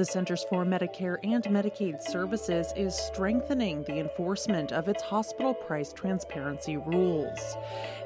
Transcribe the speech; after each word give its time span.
The 0.00 0.06
Centers 0.06 0.44
for 0.44 0.64
Medicare 0.64 1.18
and 1.24 1.44
Medicaid 1.44 2.00
Services 2.00 2.72
is 2.74 2.94
strengthening 2.94 3.82
the 3.82 3.98
enforcement 3.98 4.72
of 4.72 4.88
its 4.88 5.02
hospital 5.02 5.52
price 5.52 5.92
transparency 5.92 6.78
rules. 6.78 7.38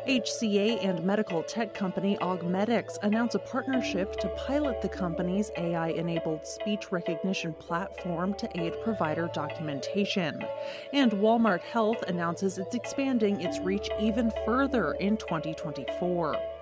HCA 0.08 0.84
and 0.84 1.04
medical 1.04 1.44
tech 1.44 1.72
company 1.72 2.18
Augmedix 2.20 2.98
announce 3.04 3.36
a 3.36 3.38
partnership 3.38 4.16
to 4.16 4.28
pilot 4.30 4.82
the 4.82 4.88
company's 4.88 5.52
AI 5.56 5.90
enabled 5.90 6.44
speech 6.44 6.90
recognition 6.90 7.52
platform 7.52 8.34
to 8.38 8.60
aid 8.60 8.74
provider 8.82 9.30
documentation. 9.32 10.44
And 10.92 11.12
Walmart 11.12 11.60
Health 11.60 12.02
announces 12.08 12.58
it's 12.58 12.74
expanding 12.74 13.40
its 13.40 13.60
reach 13.60 13.88
even 14.00 14.32
further 14.44 14.94
in 14.94 15.16
2024. 15.16 16.53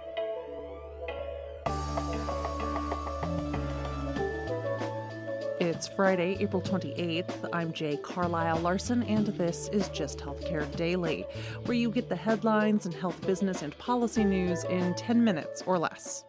It's 5.82 5.92
Friday, 5.92 6.36
April 6.38 6.62
28th. 6.62 7.50
I'm 7.52 7.72
Jay 7.72 7.96
Carlisle 7.96 8.60
Larson, 8.60 9.02
and 9.02 9.26
this 9.26 9.68
is 9.70 9.88
Gist 9.88 10.20
Healthcare 10.20 10.64
Daily, 10.76 11.26
where 11.64 11.76
you 11.76 11.90
get 11.90 12.08
the 12.08 12.14
headlines 12.14 12.86
and 12.86 12.94
health 12.94 13.20
business 13.26 13.62
and 13.62 13.76
policy 13.78 14.22
news 14.22 14.62
in 14.62 14.94
10 14.94 15.24
minutes 15.24 15.60
or 15.62 15.80
less. 15.80 16.24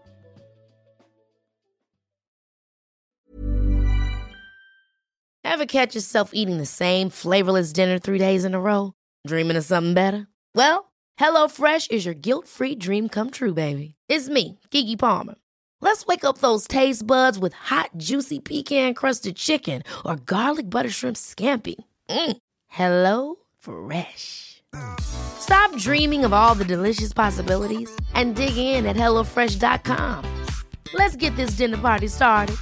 Ever 5.44 5.67
catch 5.67 5.94
yourself 5.94 6.31
eating 6.33 6.58
the 6.58 6.66
same 6.66 7.11
flavorless 7.11 7.72
dinner 7.73 7.99
three 7.99 8.17
days 8.17 8.45
in 8.45 8.55
a 8.55 8.59
row? 8.59 8.94
Dreaming 9.27 9.58
of 9.58 9.66
something 9.66 9.94
better? 9.94 10.25
Well, 10.55 10.91
HelloFresh 11.20 11.91
is 11.91 12.05
your 12.05 12.16
guilt 12.16 12.47
free 12.47 12.73
dream 12.73 13.08
come 13.08 13.30
true, 13.30 13.53
baby. 13.53 13.94
It's 14.09 14.30
me, 14.30 14.59
Keke 14.72 14.97
Palmer. 14.97 15.35
Let's 15.84 16.05
wake 16.05 16.23
up 16.23 16.38
those 16.38 16.66
taste 16.66 17.05
buds 17.05 17.38
with 17.38 17.52
hot, 17.52 17.90
juicy 17.98 18.40
pecan 18.40 18.94
crusted 18.94 19.36
chicken 19.36 19.84
or 20.06 20.16
garlic 20.16 20.70
butter 20.70 20.90
shrimp 20.90 21.17
scampi. 21.17 21.75
Mm. 22.09 22.38
Hello 22.70 23.36
Fresh. 23.59 24.64
Stop 25.02 25.78
dreaming 25.78 26.23
of 26.23 26.31
all 26.31 26.56
the 26.56 26.64
delicious 26.64 27.12
possibilities 27.12 27.94
and 28.14 28.34
dig 28.34 28.56
in 28.56 28.86
at 28.86 28.95
HelloFresh.com. 28.95 30.23
Let's 30.94 31.17
get 31.17 31.36
this 31.36 31.58
dinner 31.58 31.78
party 31.78 32.08
started. 32.08 32.56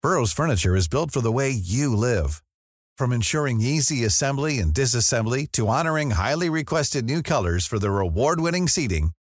Burrow's 0.00 0.32
furniture 0.32 0.76
is 0.76 0.86
built 0.86 1.10
for 1.10 1.20
the 1.20 1.32
way 1.32 1.50
you 1.50 1.96
live. 1.96 2.40
From 2.96 3.12
ensuring 3.12 3.60
easy 3.60 4.04
assembly 4.04 4.60
and 4.60 4.72
disassembly 4.72 5.50
to 5.52 5.66
honoring 5.66 6.12
highly 6.12 6.48
requested 6.48 7.04
new 7.04 7.20
colors 7.20 7.66
for 7.66 7.80
their 7.80 7.98
award-winning 7.98 8.68
seating, 8.68 9.10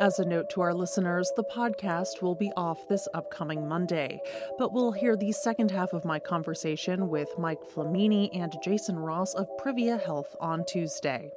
As 0.00 0.18
a 0.18 0.24
note 0.24 0.50
to 0.50 0.60
our 0.60 0.74
listeners, 0.74 1.30
the 1.36 1.44
podcast 1.44 2.20
will 2.20 2.34
be 2.34 2.50
off 2.56 2.88
this 2.88 3.06
upcoming 3.14 3.68
Monday, 3.68 4.20
but 4.58 4.72
we'll 4.72 4.90
hear 4.90 5.16
the 5.16 5.30
second 5.30 5.70
half 5.70 5.92
of 5.92 6.04
my 6.04 6.18
conversation 6.18 7.08
with 7.08 7.28
Mike 7.38 7.62
Flamini 7.62 8.28
and 8.36 8.52
Jason 8.64 8.98
Ross 8.98 9.34
of 9.34 9.46
Privia 9.56 10.02
Health 10.02 10.34
on 10.40 10.64
Tuesday. 10.64 11.30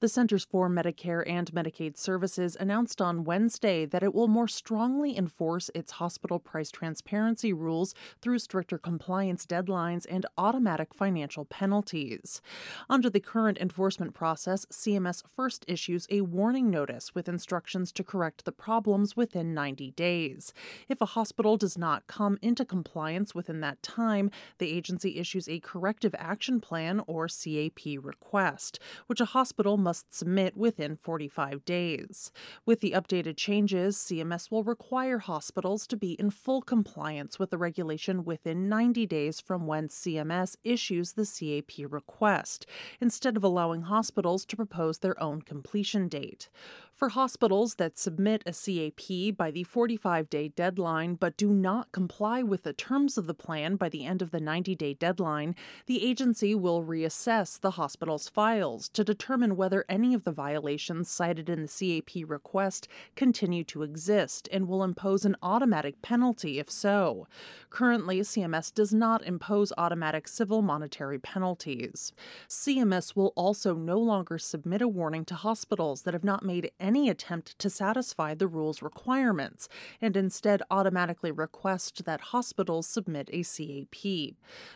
The 0.00 0.08
Centers 0.08 0.46
for 0.46 0.70
Medicare 0.70 1.28
and 1.28 1.52
Medicaid 1.52 1.98
Services 1.98 2.56
announced 2.58 3.02
on 3.02 3.22
Wednesday 3.22 3.84
that 3.84 4.02
it 4.02 4.14
will 4.14 4.28
more 4.28 4.48
strongly 4.48 5.14
enforce 5.14 5.70
its 5.74 5.92
hospital 5.92 6.38
price 6.38 6.70
transparency 6.70 7.52
rules 7.52 7.94
through 8.22 8.38
stricter 8.38 8.78
compliance 8.78 9.44
deadlines 9.44 10.06
and 10.08 10.24
automatic 10.38 10.94
financial 10.94 11.44
penalties. 11.44 12.40
Under 12.88 13.10
the 13.10 13.20
current 13.20 13.58
enforcement 13.58 14.14
process, 14.14 14.64
CMS 14.72 15.22
first 15.36 15.66
issues 15.68 16.06
a 16.08 16.22
warning 16.22 16.70
notice 16.70 17.14
with 17.14 17.28
instructions 17.28 17.92
to 17.92 18.02
correct 18.02 18.46
the 18.46 18.52
problems 18.52 19.18
within 19.18 19.52
90 19.52 19.90
days. 19.90 20.54
If 20.88 21.02
a 21.02 21.12
hospital 21.12 21.58
does 21.58 21.76
not 21.76 22.06
come 22.06 22.38
into 22.40 22.64
compliance 22.64 23.34
within 23.34 23.60
that 23.60 23.82
time, 23.82 24.30
the 24.56 24.72
agency 24.72 25.18
issues 25.18 25.46
a 25.46 25.60
corrective 25.60 26.14
action 26.16 26.58
plan 26.58 27.02
or 27.06 27.28
CAP 27.28 27.80
request, 28.00 28.78
which 29.06 29.20
a 29.20 29.26
hospital 29.26 29.76
must 29.76 29.89
must 29.90 30.14
submit 30.14 30.56
within 30.56 30.94
45 30.94 31.64
days. 31.64 32.30
With 32.64 32.78
the 32.78 32.92
updated 32.92 33.36
changes, 33.36 33.96
CMS 33.96 34.48
will 34.48 34.62
require 34.62 35.18
hospitals 35.18 35.84
to 35.88 35.96
be 35.96 36.12
in 36.12 36.30
full 36.30 36.62
compliance 36.62 37.40
with 37.40 37.50
the 37.50 37.58
regulation 37.58 38.24
within 38.24 38.68
90 38.68 39.04
days 39.06 39.40
from 39.40 39.66
when 39.66 39.88
CMS 39.88 40.54
issues 40.62 41.14
the 41.14 41.26
CAP 41.26 41.90
request, 41.90 42.66
instead 43.00 43.36
of 43.36 43.42
allowing 43.42 43.82
hospitals 43.82 44.44
to 44.44 44.54
propose 44.54 44.98
their 44.98 45.20
own 45.20 45.42
completion 45.42 46.06
date. 46.06 46.48
For 47.00 47.08
hospitals 47.08 47.76
that 47.76 47.96
submit 47.96 48.42
a 48.44 48.52
CAP 48.52 49.34
by 49.34 49.50
the 49.50 49.64
45 49.64 50.28
day 50.28 50.48
deadline 50.48 51.14
but 51.14 51.34
do 51.38 51.50
not 51.50 51.90
comply 51.92 52.42
with 52.42 52.62
the 52.62 52.74
terms 52.74 53.16
of 53.16 53.26
the 53.26 53.32
plan 53.32 53.76
by 53.76 53.88
the 53.88 54.04
end 54.04 54.20
of 54.20 54.32
the 54.32 54.38
90 54.38 54.74
day 54.74 54.92
deadline, 54.92 55.56
the 55.86 56.06
agency 56.06 56.54
will 56.54 56.84
reassess 56.84 57.58
the 57.58 57.70
hospital's 57.70 58.28
files 58.28 58.90
to 58.90 59.02
determine 59.02 59.56
whether 59.56 59.79
any 59.88 60.14
of 60.14 60.24
the 60.24 60.30
violations 60.30 61.10
cited 61.10 61.48
in 61.48 61.62
the 61.62 61.68
CAP 61.68 62.28
request 62.28 62.86
continue 63.16 63.64
to 63.64 63.82
exist 63.82 64.48
and 64.52 64.68
will 64.68 64.84
impose 64.84 65.24
an 65.24 65.36
automatic 65.42 66.00
penalty 66.02 66.58
if 66.58 66.70
so. 66.70 67.26
Currently, 67.70 68.20
CMS 68.20 68.72
does 68.72 68.94
not 68.94 69.24
impose 69.24 69.72
automatic 69.76 70.28
civil 70.28 70.62
monetary 70.62 71.18
penalties. 71.18 72.12
CMS 72.48 73.16
will 73.16 73.32
also 73.34 73.74
no 73.74 73.98
longer 73.98 74.38
submit 74.38 74.82
a 74.82 74.88
warning 74.88 75.24
to 75.24 75.34
hospitals 75.34 76.02
that 76.02 76.14
have 76.14 76.24
not 76.24 76.44
made 76.44 76.70
any 76.78 77.00
any 77.00 77.08
attempt 77.08 77.58
to 77.58 77.70
satisfy 77.70 78.34
the 78.34 78.46
rule's 78.46 78.82
requirements 78.82 79.70
and 80.02 80.16
instead 80.18 80.60
automatically 80.70 81.30
request 81.30 82.04
that 82.04 82.20
hospitals 82.20 82.86
submit 82.86 83.30
a 83.32 83.42
CAP. 83.42 84.34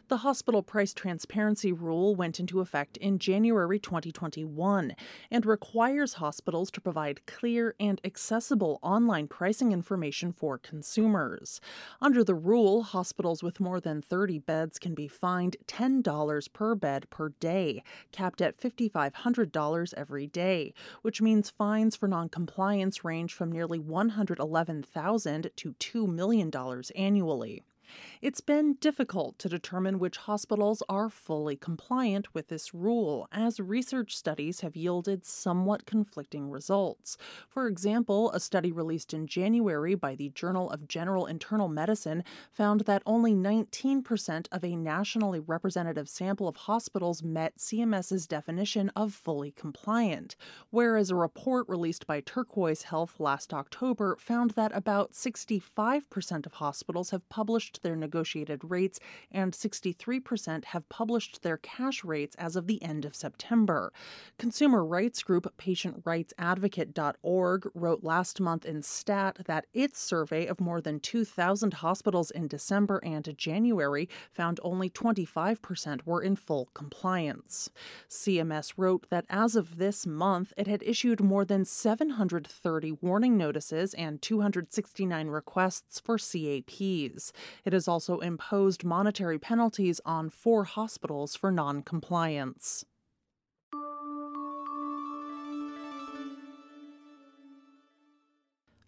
The 0.08 0.18
hospital 0.18 0.62
price 0.62 0.94
transparency 0.94 1.70
rule 1.70 2.14
went 2.14 2.40
into 2.40 2.60
effect 2.60 2.96
in 2.96 3.18
January 3.18 3.78
2021 3.78 4.93
and 5.30 5.46
requires 5.46 6.14
hospitals 6.14 6.70
to 6.72 6.80
provide 6.80 7.26
clear 7.26 7.74
and 7.78 8.00
accessible 8.04 8.78
online 8.82 9.28
pricing 9.28 9.72
information 9.72 10.32
for 10.32 10.58
consumers. 10.58 11.60
Under 12.00 12.24
the 12.24 12.34
rule, 12.34 12.82
hospitals 12.82 13.42
with 13.42 13.60
more 13.60 13.80
than 13.80 14.02
30 14.02 14.38
beds 14.40 14.78
can 14.78 14.94
be 14.94 15.08
fined 15.08 15.56
$10 15.66 16.52
per 16.52 16.74
bed 16.74 17.08
per 17.10 17.30
day, 17.40 17.82
capped 18.12 18.40
at 18.40 18.58
$5,500 18.58 19.94
every 19.96 20.26
day, 20.26 20.74
which 21.02 21.22
means 21.22 21.50
fines 21.50 21.96
for 21.96 22.08
noncompliance 22.08 23.04
range 23.04 23.32
from 23.32 23.52
nearly 23.52 23.78
111,000 23.78 25.50
to 25.56 25.72
$2 25.72 26.08
million 26.08 26.50
annually. 26.94 27.62
It's 28.24 28.40
been 28.40 28.76
difficult 28.80 29.38
to 29.40 29.50
determine 29.50 29.98
which 29.98 30.16
hospitals 30.16 30.82
are 30.88 31.10
fully 31.10 31.56
compliant 31.56 32.32
with 32.32 32.48
this 32.48 32.72
rule, 32.72 33.28
as 33.30 33.60
research 33.60 34.16
studies 34.16 34.60
have 34.60 34.76
yielded 34.76 35.26
somewhat 35.26 35.84
conflicting 35.84 36.48
results. 36.48 37.18
For 37.50 37.66
example, 37.66 38.32
a 38.32 38.40
study 38.40 38.72
released 38.72 39.12
in 39.12 39.26
January 39.26 39.94
by 39.94 40.14
the 40.14 40.30
Journal 40.30 40.70
of 40.70 40.88
General 40.88 41.26
Internal 41.26 41.68
Medicine 41.68 42.24
found 42.50 42.86
that 42.86 43.02
only 43.04 43.34
19% 43.34 44.46
of 44.50 44.64
a 44.64 44.74
nationally 44.74 45.40
representative 45.40 46.08
sample 46.08 46.48
of 46.48 46.56
hospitals 46.56 47.22
met 47.22 47.58
CMS's 47.58 48.26
definition 48.26 48.90
of 48.96 49.12
fully 49.12 49.50
compliant, 49.50 50.34
whereas 50.70 51.10
a 51.10 51.14
report 51.14 51.68
released 51.68 52.06
by 52.06 52.22
Turquoise 52.22 52.84
Health 52.84 53.20
last 53.20 53.52
October 53.52 54.16
found 54.18 54.52
that 54.52 54.74
about 54.74 55.12
65% 55.12 56.46
of 56.46 56.54
hospitals 56.54 57.10
have 57.10 57.28
published 57.28 57.82
their 57.82 57.94
negotiated 58.14 58.60
rates, 58.62 59.00
and 59.32 59.52
63% 59.52 60.66
have 60.66 60.88
published 60.88 61.42
their 61.42 61.56
cash 61.56 62.04
rates 62.04 62.36
as 62.36 62.54
of 62.54 62.68
the 62.68 62.80
end 62.80 63.04
of 63.04 63.16
September. 63.16 63.92
Consumer 64.38 64.84
rights 64.84 65.24
group 65.24 65.52
PatientRightsAdvocate.org 65.58 67.70
wrote 67.74 68.04
last 68.04 68.40
month 68.40 68.64
in 68.64 68.82
Stat 68.82 69.40
that 69.46 69.66
its 69.74 69.98
survey 69.98 70.46
of 70.46 70.60
more 70.60 70.80
than 70.80 71.00
2,000 71.00 71.74
hospitals 71.74 72.30
in 72.30 72.46
December 72.46 73.00
and 73.02 73.36
January 73.36 74.08
found 74.30 74.60
only 74.62 74.88
25% 74.88 76.06
were 76.06 76.22
in 76.22 76.36
full 76.36 76.68
compliance. 76.72 77.68
CMS 78.08 78.74
wrote 78.76 79.08
that 79.10 79.24
as 79.28 79.56
of 79.56 79.78
this 79.78 80.06
month, 80.06 80.52
it 80.56 80.68
had 80.68 80.84
issued 80.84 81.20
more 81.20 81.44
than 81.44 81.64
730 81.64 82.92
warning 83.00 83.36
notices 83.36 83.92
and 83.94 84.22
269 84.22 85.26
requests 85.26 85.98
for 85.98 86.16
CAPs. 86.16 87.32
It 87.64 87.72
has 87.72 87.88
also 87.88 88.03
imposed 88.20 88.84
monetary 88.84 89.38
penalties 89.38 90.00
on 90.04 90.30
four 90.30 90.64
hospitals 90.64 91.34
for 91.34 91.50
noncompliance. 91.50 92.84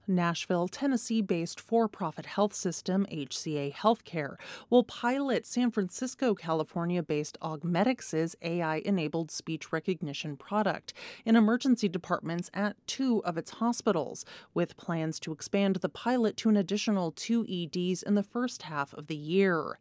Nashville, 0.08 0.68
Tennessee 0.68 1.20
based 1.20 1.60
for 1.60 1.88
profit 1.88 2.26
health 2.26 2.54
system 2.54 3.06
HCA 3.10 3.74
Healthcare 3.74 4.36
will 4.70 4.84
pilot 4.84 5.44
San 5.44 5.70
Francisco, 5.70 6.34
California 6.34 7.02
based 7.02 7.36
Augmedix's 7.40 8.36
AI 8.42 8.82
enabled 8.84 9.30
speech 9.30 9.72
recognition 9.72 10.36
product 10.36 10.92
in 11.24 11.34
emergency 11.34 11.88
departments 11.88 12.50
at 12.54 12.76
two 12.86 13.24
of 13.24 13.36
its 13.36 13.52
hospitals, 13.52 14.24
with 14.54 14.76
plans 14.76 15.18
to 15.18 15.32
expand 15.32 15.76
the 15.76 15.88
pilot 15.88 16.36
to 16.36 16.48
an 16.48 16.56
additional 16.56 17.10
two 17.10 17.44
EDs 17.48 18.02
in 18.02 18.14
the 18.14 18.22
first 18.22 18.62
half 18.62 18.94
of 18.94 19.08
the 19.08 19.16
year. 19.16 19.78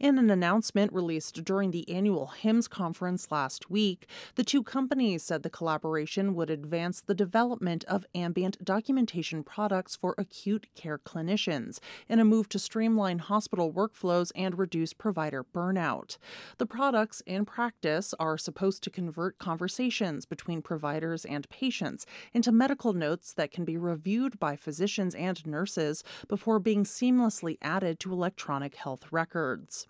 In 0.00 0.18
an 0.18 0.30
announcement 0.30 0.92
released 0.92 1.44
during 1.44 1.70
the 1.70 1.88
annual 1.88 2.32
HIMSS 2.42 2.68
conference 2.68 3.30
last 3.30 3.70
week, 3.70 4.08
the 4.34 4.44
two 4.44 4.64
companies 4.64 5.22
said 5.22 5.44
the 5.44 5.50
collaboration 5.50 6.34
would 6.34 6.50
advance 6.50 7.00
the 7.00 7.14
development 7.14 7.84
of 7.84 8.04
ambient 8.14 8.64
documentation 8.64 9.44
products 9.44 9.67
products 9.68 9.96
for 9.96 10.14
acute 10.16 10.66
care 10.74 10.96
clinicians 10.96 11.78
in 12.08 12.18
a 12.18 12.24
move 12.24 12.48
to 12.48 12.58
streamline 12.58 13.18
hospital 13.18 13.70
workflows 13.70 14.32
and 14.34 14.58
reduce 14.58 14.94
provider 14.94 15.44
burnout. 15.44 16.16
The 16.56 16.64
products, 16.64 17.20
in 17.26 17.44
practice, 17.44 18.14
are 18.18 18.38
supposed 18.38 18.82
to 18.84 18.90
convert 18.90 19.36
conversations 19.36 20.24
between 20.24 20.62
providers 20.62 21.26
and 21.26 21.46
patients 21.50 22.06
into 22.32 22.50
medical 22.50 22.94
notes 22.94 23.34
that 23.34 23.50
can 23.50 23.66
be 23.66 23.76
reviewed 23.76 24.40
by 24.40 24.56
physicians 24.56 25.14
and 25.14 25.44
nurses 25.44 26.02
before 26.28 26.60
being 26.60 26.84
seamlessly 26.84 27.58
added 27.60 28.00
to 28.00 28.10
electronic 28.10 28.74
health 28.74 29.12
records. 29.12 29.86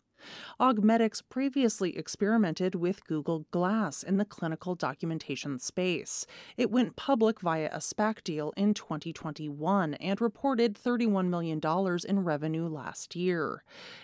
Augmedix 0.61 1.23
previously 1.29 1.97
experimented 1.97 2.75
with 2.75 3.05
Google 3.05 3.47
Glass 3.51 4.03
in 4.03 4.17
the 4.17 4.25
clinical 4.25 4.75
documentation 4.75 5.59
space. 5.59 6.27
It 6.57 6.71
went 6.71 6.97
public 6.97 7.41
via 7.41 7.69
a 7.73 7.79
SPAC 7.79 8.23
deal 8.25 8.53
in 8.57 8.75
2021 8.75 9.95
and 9.95 10.21
reported 10.21 10.75
$31 10.75 11.29
million 11.29 11.61
in 12.09 12.25
revenue 12.25 12.69
last 12.69 13.17
year. 13.17 13.63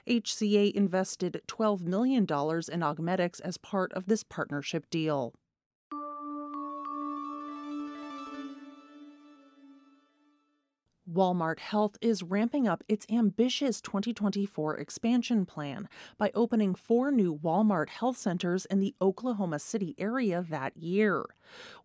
HCA 0.08 0.72
invested 0.72 1.40
$12 1.46 1.82
million 1.82 2.22
in 2.22 2.26
Augmedix 2.26 3.40
as 3.40 3.58
part 3.58 3.92
of 3.92 4.06
this 4.06 4.22
partnership 4.22 4.88
deal. 4.90 5.34
Walmart 11.14 11.60
Health 11.60 11.96
is 12.00 12.24
ramping 12.24 12.66
up 12.66 12.82
its 12.88 13.06
ambitious 13.08 13.80
2024 13.80 14.76
expansion 14.76 15.46
plan 15.46 15.88
by 16.18 16.32
opening 16.34 16.74
four 16.74 17.12
new 17.12 17.38
Walmart 17.38 17.88
health 17.88 18.16
centers 18.16 18.66
in 18.66 18.80
the 18.80 18.96
Oklahoma 19.00 19.60
City 19.60 19.94
area 19.96 20.44
that 20.50 20.76
year. 20.76 21.24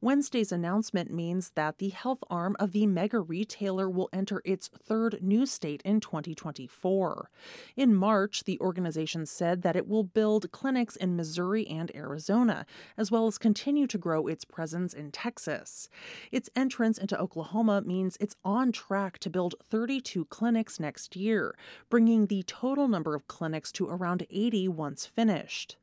Wednesday's 0.01 0.51
announcement 0.51 1.11
means 1.11 1.51
that 1.51 1.77
the 1.77 1.89
health 1.89 2.23
arm 2.29 2.55
of 2.59 2.71
the 2.71 2.87
mega 2.87 3.19
retailer 3.19 3.89
will 3.89 4.09
enter 4.11 4.41
its 4.45 4.67
third 4.67 5.19
new 5.21 5.45
state 5.45 5.81
in 5.83 5.99
2024. 5.99 7.29
In 7.75 7.93
March, 7.93 8.45
the 8.45 8.59
organization 8.59 9.25
said 9.25 9.61
that 9.61 9.75
it 9.75 9.87
will 9.87 10.03
build 10.03 10.51
clinics 10.51 10.95
in 10.95 11.15
Missouri 11.15 11.67
and 11.67 11.93
Arizona, 11.93 12.65
as 12.97 13.11
well 13.11 13.27
as 13.27 13.37
continue 13.37 13.87
to 13.87 13.97
grow 13.97 14.27
its 14.27 14.45
presence 14.45 14.93
in 14.93 15.11
Texas. 15.11 15.89
Its 16.31 16.49
entrance 16.55 16.97
into 16.97 17.19
Oklahoma 17.19 17.81
means 17.81 18.17
it's 18.19 18.35
on 18.43 18.71
track 18.71 19.18
to 19.19 19.29
build 19.29 19.55
32 19.69 20.25
clinics 20.25 20.79
next 20.79 21.15
year, 21.15 21.55
bringing 21.89 22.27
the 22.27 22.43
total 22.43 22.87
number 22.87 23.15
of 23.15 23.27
clinics 23.27 23.71
to 23.73 23.87
around 23.87 24.25
80 24.29 24.67
once 24.69 25.05
finished. 25.05 25.77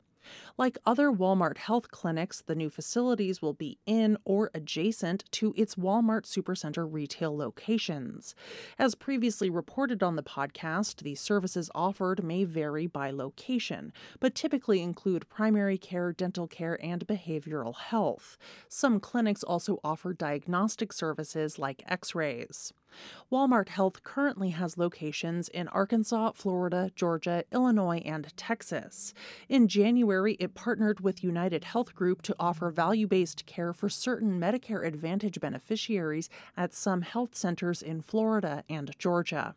Like 0.59 0.79
other 0.87 1.11
Walmart 1.11 1.59
health 1.59 1.91
clinics, 1.91 2.41
the 2.41 2.55
new 2.55 2.71
facilities 2.71 3.43
will 3.43 3.53
be 3.53 3.79
in 3.85 4.17
or 4.25 4.51
adjacent 4.55 5.31
to 5.33 5.53
its 5.55 5.75
Walmart 5.75 6.25
Supercenter 6.25 6.91
retail 6.91 7.37
locations. 7.37 8.35
As 8.79 8.95
previously 8.95 9.51
reported 9.51 10.03
on 10.03 10.17
the 10.17 10.23
podcast, 10.23 11.03
the 11.03 11.15
services 11.15 11.71
offered 11.75 12.25
may 12.25 12.45
vary 12.45 12.87
by 12.87 13.11
location, 13.11 13.93
but 14.19 14.35
typically 14.35 14.81
include 14.81 15.29
primary 15.29 15.77
care, 15.77 16.15
dental 16.15 16.47
care, 16.47 16.83
and 16.83 17.07
behavioral 17.07 17.77
health. 17.77 18.39
Some 18.67 18.99
clinics 18.99 19.43
also 19.43 19.79
offer 19.85 20.15
diagnostic 20.15 20.91
services 20.91 21.59
like 21.59 21.85
x 21.87 22.15
rays. 22.15 22.73
Walmart 23.31 23.69
Health 23.69 24.03
currently 24.03 24.51
has 24.51 24.79
locations 24.79 25.49
in 25.49 25.69
Arkansas, 25.69 26.33
Florida, 26.35 26.91
Georgia, 26.95 27.45
Illinois, 27.53 28.03
and 28.05 28.35
Texas. 28.37 29.13
In 29.49 29.69
January, 29.69 30.37
it 30.47 30.55
partnered 30.55 31.01
with 31.01 31.25
United 31.25 31.65
Health 31.65 31.93
Group 31.93 32.23
to 32.23 32.37
offer 32.39 32.71
value 32.71 33.09
based 33.09 33.47
care 33.47 33.73
for 33.73 33.89
certain 33.89 34.39
Medicare 34.41 34.87
Advantage 34.87 35.41
beneficiaries 35.41 36.31
at 36.57 36.73
some 36.73 37.03
health 37.03 37.35
centers 37.35 37.83
in 37.83 38.01
Florida 38.01 38.63
and 38.69 38.97
Georgia. 38.97 39.57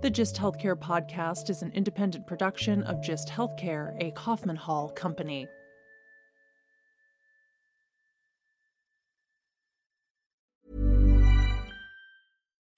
The 0.00 0.10
Gist 0.10 0.36
Healthcare 0.36 0.78
podcast 0.78 1.50
is 1.50 1.60
an 1.62 1.72
independent 1.74 2.24
production 2.28 2.84
of 2.84 3.02
Gist 3.02 3.28
Healthcare, 3.28 3.96
a 3.98 4.12
Kaufman 4.12 4.54
Hall 4.54 4.90
company. 4.90 5.48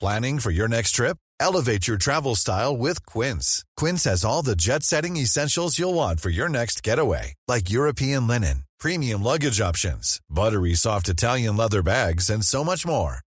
Planning 0.00 0.39
for 0.39 0.50
your 0.50 0.67
next 0.67 0.93
trip? 0.93 1.19
Elevate 1.39 1.87
your 1.87 1.99
travel 1.99 2.35
style 2.35 2.75
with 2.75 3.05
Quince. 3.05 3.67
Quince 3.77 4.05
has 4.05 4.25
all 4.25 4.41
the 4.41 4.57
jet 4.57 4.83
setting 4.83 5.19
essentials 5.19 5.79
you'll 5.79 5.93
want 5.93 6.21
for 6.21 6.31
your 6.31 6.49
next 6.49 6.83
getaway, 6.83 7.35
like 7.47 7.69
European 7.69 8.27
linen, 8.27 8.65
premium 8.79 9.23
luggage 9.23 9.61
options, 9.61 10.23
buttery 10.31 10.73
soft 10.73 11.11
Italian 11.11 11.55
leather 11.59 11.83
bags, 11.83 12.31
and 12.31 12.43
so 12.43 12.65
much 12.65 12.87
more 12.87 13.21